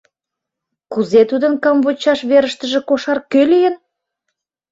[0.91, 3.75] Кузе тудын камвочшаш верыштыже кошар кӧ лийын?